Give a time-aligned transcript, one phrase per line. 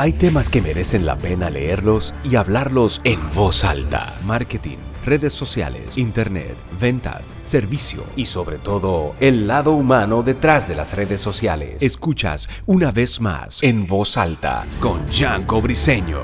[0.00, 4.14] Hay temas que merecen la pena leerlos y hablarlos en voz alta.
[4.24, 10.94] Marketing, redes sociales, internet, ventas, servicio y sobre todo el lado humano detrás de las
[10.94, 11.82] redes sociales.
[11.82, 16.22] Escuchas una vez más en voz alta con Janko Briseño.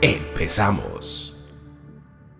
[0.00, 1.25] Empezamos.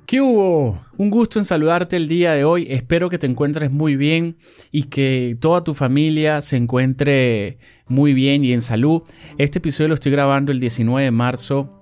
[0.06, 0.78] ¿Qué hubo?
[0.98, 2.68] Un gusto en saludarte el día de hoy.
[2.70, 4.36] Espero que te encuentres muy bien
[4.70, 7.58] y que toda tu familia se encuentre
[7.88, 9.02] muy bien y en salud.
[9.36, 11.72] Este episodio lo estoy grabando el 19 de marzo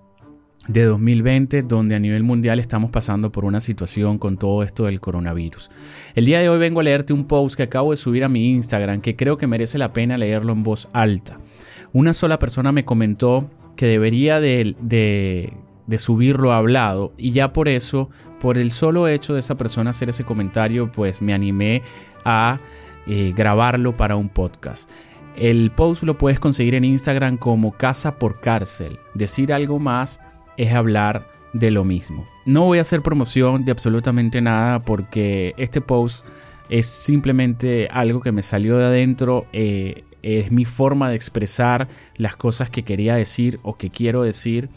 [0.68, 5.02] de 2020, donde a nivel mundial estamos pasando por una situación con todo esto del
[5.02, 5.68] coronavirus.
[6.14, 8.52] El día de hoy vengo a leerte un post que acabo de subir a mi
[8.52, 11.38] Instagram que creo que merece la pena leerlo en voz alta.
[11.92, 15.52] Una sola persona me comentó que debería de, de
[15.86, 20.08] de subirlo hablado y ya por eso, por el solo hecho de esa persona hacer
[20.08, 21.82] ese comentario, pues me animé
[22.24, 22.58] a
[23.06, 24.90] eh, grabarlo para un podcast.
[25.36, 28.98] El post lo puedes conseguir en Instagram como casa por cárcel.
[29.14, 30.20] Decir algo más
[30.56, 32.26] es hablar de lo mismo.
[32.46, 36.26] No voy a hacer promoción de absolutamente nada porque este post
[36.68, 39.46] es simplemente algo que me salió de adentro.
[39.52, 44.70] Eh, es mi forma de expresar las cosas que quería decir o que quiero decir.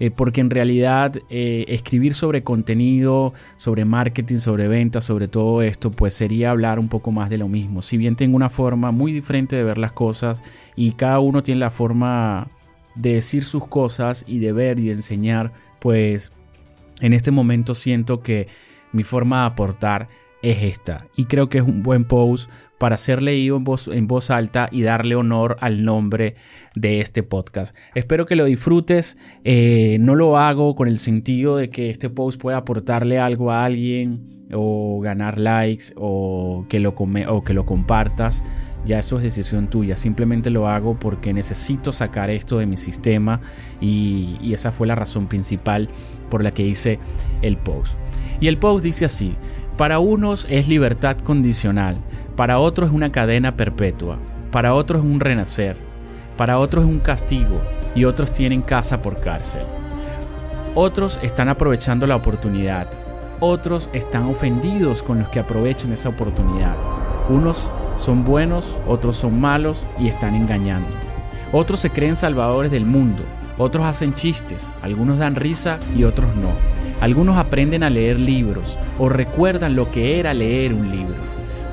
[0.00, 5.90] Eh, porque en realidad eh, escribir sobre contenido, sobre marketing, sobre ventas, sobre todo esto,
[5.90, 7.82] pues sería hablar un poco más de lo mismo.
[7.82, 10.42] Si bien tengo una forma muy diferente de ver las cosas
[10.76, 12.48] y cada uno tiene la forma
[12.94, 16.32] de decir sus cosas y de ver y de enseñar, pues
[17.00, 18.48] en este momento siento que
[18.92, 20.08] mi forma de aportar
[20.42, 21.06] es esta.
[21.16, 24.68] Y creo que es un buen post para ser leído en voz, en voz alta
[24.70, 26.34] y darle honor al nombre
[26.76, 27.76] de este podcast.
[27.94, 29.18] Espero que lo disfrutes.
[29.44, 33.64] Eh, no lo hago con el sentido de que este post pueda aportarle algo a
[33.64, 38.44] alguien o ganar likes o que lo, o que lo compartas.
[38.84, 39.96] Ya eso es decisión tuya.
[39.96, 43.40] Simplemente lo hago porque necesito sacar esto de mi sistema
[43.80, 45.88] y esa fue la razón principal
[46.30, 47.00] por la que hice
[47.42, 47.98] el post.
[48.40, 49.34] Y el post dice así.
[49.78, 51.98] Para unos es libertad condicional,
[52.34, 54.18] para otros es una cadena perpetua,
[54.50, 55.76] para otros es un renacer,
[56.36, 57.60] para otros es un castigo
[57.94, 59.62] y otros tienen casa por cárcel.
[60.74, 62.88] Otros están aprovechando la oportunidad,
[63.38, 66.74] otros están ofendidos con los que aprovechan esa oportunidad.
[67.28, 70.90] Unos son buenos, otros son malos y están engañando.
[71.52, 73.22] Otros se creen salvadores del mundo,
[73.58, 76.52] otros hacen chistes, algunos dan risa y otros no.
[77.00, 81.16] Algunos aprenden a leer libros o recuerdan lo que era leer un libro.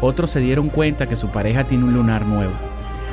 [0.02, 2.54] Otros se dieron cuenta que su pareja tiene un lunar nuevo.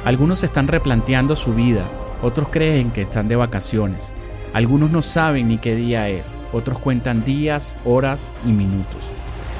[0.04, 1.84] Algunos están replanteando su vida,
[2.22, 4.12] otros creen que están de vacaciones.
[4.52, 9.12] Algunos no saben ni qué día es, otros cuentan días, horas y minutos.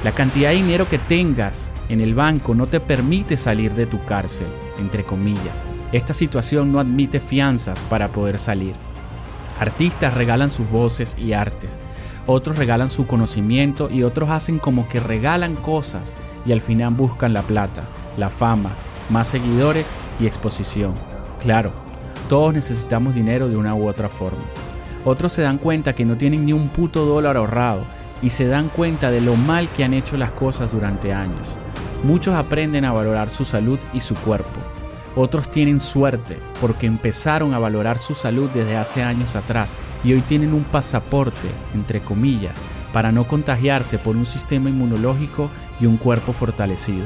[0.05, 4.03] La cantidad de dinero que tengas en el banco no te permite salir de tu
[4.05, 5.65] cárcel, entre comillas.
[5.93, 8.75] Esta situación no admite fianzas para poder salir.
[9.62, 11.78] Artistas regalan sus voces y artes,
[12.27, 17.33] otros regalan su conocimiento y otros hacen como que regalan cosas y al final buscan
[17.33, 17.84] la plata,
[18.17, 18.72] la fama,
[19.09, 20.95] más seguidores y exposición.
[21.41, 21.71] Claro,
[22.28, 24.43] todos necesitamos dinero de una u otra forma.
[25.05, 27.84] Otros se dan cuenta que no tienen ni un puto dólar ahorrado
[28.21, 31.55] y se dan cuenta de lo mal que han hecho las cosas durante años.
[32.03, 34.59] Muchos aprenden a valorar su salud y su cuerpo.
[35.15, 40.23] Otros tienen suerte porque empezaron a valorar su salud desde hace años atrás y hoy
[40.23, 42.62] tienen un pasaporte, entre comillas,
[42.95, 47.05] para no contagiarse por un sistema inmunológico y un cuerpo fortalecido.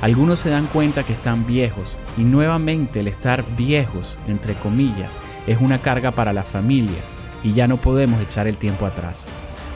[0.00, 5.60] Algunos se dan cuenta que están viejos y nuevamente el estar viejos, entre comillas, es
[5.60, 7.00] una carga para la familia
[7.42, 9.26] y ya no podemos echar el tiempo atrás.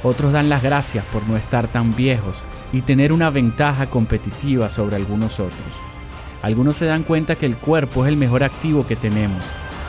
[0.02, 4.96] Otros dan las gracias por no estar tan viejos y tener una ventaja competitiva sobre
[4.96, 5.82] algunos otros.
[6.42, 9.44] Algunos se dan cuenta que el cuerpo es el mejor activo que tenemos.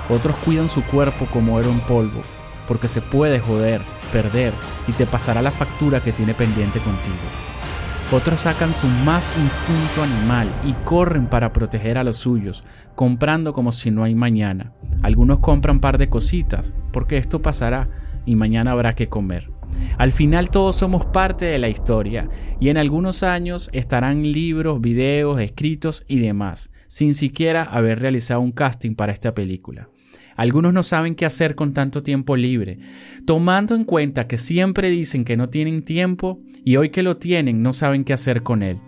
[0.09, 2.21] Otros cuidan su cuerpo como oro en polvo,
[2.67, 4.53] porque se puede joder, perder
[4.87, 7.17] y te pasará la factura que tiene pendiente contigo.
[8.11, 12.63] Otros sacan su más instinto animal y corren para proteger a los suyos,
[12.95, 14.71] comprando como si no hay mañana.
[15.03, 17.87] Algunos compran par de cositas, porque esto pasará
[18.25, 19.58] y mañana habrá que comer.
[19.97, 22.29] Al final todos somos parte de la historia
[22.59, 28.51] y en algunos años estarán libros, videos, escritos y demás, sin siquiera haber realizado un
[28.51, 29.89] casting para esta película.
[30.35, 32.79] Algunos no saben qué hacer con tanto tiempo libre,
[33.25, 37.61] tomando en cuenta que siempre dicen que no tienen tiempo y hoy que lo tienen
[37.61, 38.79] no saben qué hacer con él.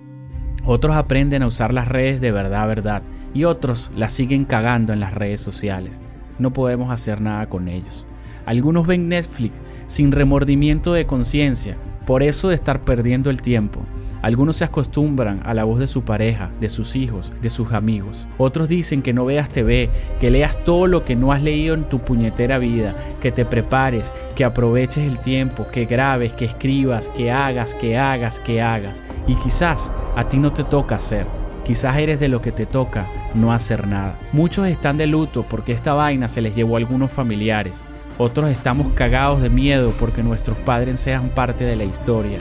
[0.64, 3.04] Otros aprenden a usar las redes de verdad a verdad
[3.34, 6.02] y otros las siguen cagando en las redes sociales.
[6.40, 8.08] No podemos hacer nada con ellos.
[8.46, 13.82] Algunos ven Netflix sin remordimiento de conciencia, por eso de estar perdiendo el tiempo.
[14.22, 18.28] Algunos se acostumbran a la voz de su pareja, de sus hijos, de sus amigos.
[18.38, 19.90] Otros dicen que no veas TV,
[20.20, 24.14] que leas todo lo que no has leído en tu puñetera vida, que te prepares,
[24.36, 29.04] que aproveches el tiempo, que grabes, que escribas, que hagas, que hagas, que hagas.
[29.28, 31.26] Y quizás a ti no te toca hacer.
[31.64, 34.18] Quizás eres de lo que te toca no hacer nada.
[34.34, 37.86] Muchos están de luto porque esta vaina se les llevó a algunos familiares.
[38.18, 42.40] Otros estamos cagados de miedo porque nuestros padres sean parte de la historia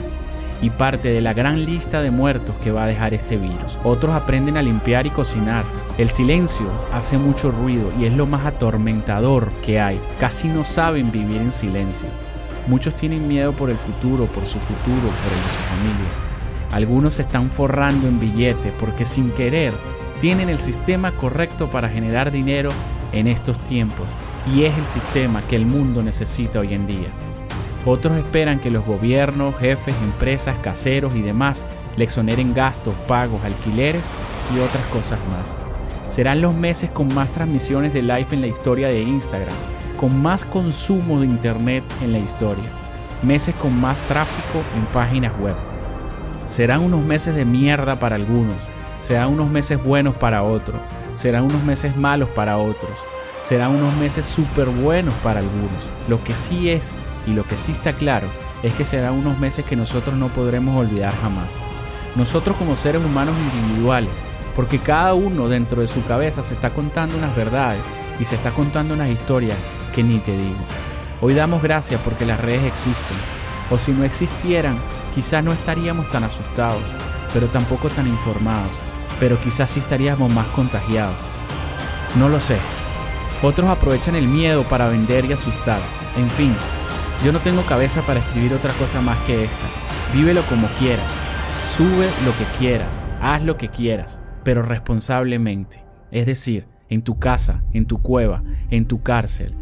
[0.61, 3.79] y parte de la gran lista de muertos que va a dejar este virus.
[3.83, 5.65] Otros aprenden a limpiar y cocinar.
[5.97, 9.99] El silencio hace mucho ruido y es lo más atormentador que hay.
[10.19, 12.09] Casi no saben vivir en silencio.
[12.67, 16.09] Muchos tienen miedo por el futuro, por su futuro, por el de su familia.
[16.71, 19.73] Algunos se están forrando en billetes porque sin querer
[20.19, 22.69] tienen el sistema correcto para generar dinero
[23.11, 24.09] en estos tiempos
[24.53, 27.09] y es el sistema que el mundo necesita hoy en día.
[27.85, 31.67] Otros esperan que los gobiernos, jefes, empresas, caseros y demás
[31.97, 34.11] le exoneren gastos, pagos, alquileres
[34.55, 35.55] y otras cosas más.
[36.07, 39.55] Serán los meses con más transmisiones de live en la historia de Instagram,
[39.97, 42.69] con más consumo de Internet en la historia,
[43.23, 45.55] meses con más tráfico en páginas web.
[46.45, 48.57] Serán unos meses de mierda para algunos,
[49.01, 50.79] serán unos meses buenos para otros,
[51.13, 52.91] serán unos meses malos para otros,
[53.43, 55.89] serán unos meses súper buenos para algunos.
[56.07, 56.97] Lo que sí es
[57.27, 58.27] y lo que sí está claro
[58.63, 61.59] es que serán unos meses que nosotros no podremos olvidar jamás.
[62.15, 64.23] Nosotros como seres humanos individuales,
[64.55, 67.85] porque cada uno dentro de su cabeza se está contando unas verdades
[68.19, 69.57] y se está contando unas historias
[69.95, 70.59] que ni te digo.
[71.21, 73.17] Hoy damos gracias porque las redes existen,
[73.69, 74.77] o si no existieran,
[75.15, 76.83] quizás no estaríamos tan asustados,
[77.33, 78.71] pero tampoco tan informados,
[79.21, 81.21] pero quizás sí estaríamos más contagiados.
[82.17, 82.57] No lo sé.
[83.43, 85.79] Otros aprovechan el miedo para vender y asustar.
[86.17, 86.55] En fin,
[87.23, 89.67] yo no tengo cabeza para escribir otra cosa más que esta.
[90.11, 91.19] Vívelo como quieras.
[91.61, 93.03] Sube lo que quieras.
[93.21, 94.21] Haz lo que quieras.
[94.43, 95.85] Pero responsablemente.
[96.09, 98.41] Es decir, en tu casa, en tu cueva,
[98.71, 99.55] en tu cárcel,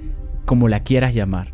[0.46, 1.54] como la quieras llamar.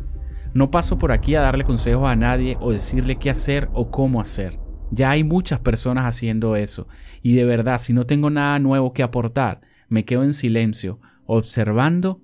[0.54, 4.20] No paso por aquí a darle consejos a nadie o decirle qué hacer o cómo
[4.20, 4.60] hacer.
[4.90, 6.86] Ya hay muchas personas haciendo eso.
[7.22, 12.22] Y de verdad, si no tengo nada nuevo que aportar, me quedo en silencio, observando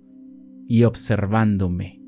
[0.69, 2.01] y observándome.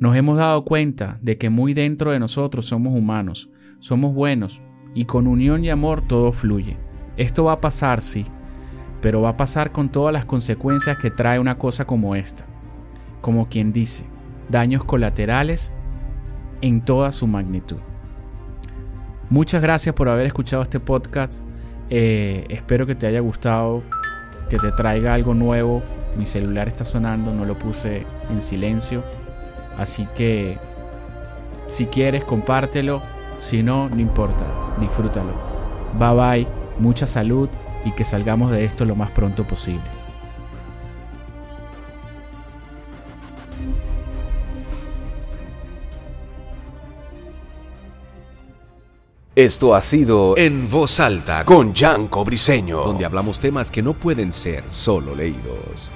[0.00, 3.50] Nos hemos dado cuenta de que muy dentro de nosotros somos humanos,
[3.80, 4.62] somos buenos
[4.94, 6.76] y con unión y amor todo fluye.
[7.16, 8.24] Esto va a pasar, sí,
[9.00, 12.46] pero va a pasar con todas las consecuencias que trae una cosa como esta.
[13.20, 14.06] Como quien dice,
[14.48, 15.72] daños colaterales
[16.60, 17.78] en toda su magnitud.
[19.30, 21.42] Muchas gracias por haber escuchado este podcast.
[21.90, 23.82] Eh, espero que te haya gustado,
[24.48, 25.82] que te traiga algo nuevo.
[26.16, 29.04] Mi celular está sonando, no lo puse en silencio.
[29.76, 30.58] Así que
[31.66, 33.02] si quieres, compártelo.
[33.36, 34.46] Si no, no importa.
[34.80, 35.32] Disfrútalo.
[35.98, 36.48] Bye bye.
[36.78, 37.50] Mucha salud
[37.84, 39.97] y que salgamos de esto lo más pronto posible.
[49.38, 54.32] Esto ha sido En Voz Alta con Yanko Briseño, donde hablamos temas que no pueden
[54.32, 55.92] ser solo leídos.